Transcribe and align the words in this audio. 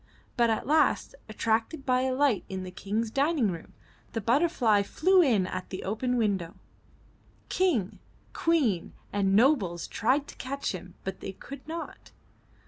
But 0.35 0.49
at 0.49 0.65
last, 0.65 1.13
attracted 1.29 1.85
by 1.85 2.01
a 2.01 2.11
light 2.15 2.43
in 2.49 2.63
the 2.63 2.71
King's 2.71 3.11
dining 3.11 3.51
room, 3.51 3.73
the 4.13 4.19
butterfly 4.19 4.81
flew 4.81 5.21
in 5.21 5.45
at 5.45 5.69
the 5.69 5.83
open 5.83 6.17
window. 6.17 6.55
King, 7.49 7.99
Queen 8.33 8.93
and 9.13 9.35
nobles 9.35 9.87
tried 9.87 10.27
to 10.29 10.35
catch 10.37 10.71
him, 10.71 10.95
but 11.03 11.19
they 11.19 11.33
could 11.33 11.67
not. 11.67 12.09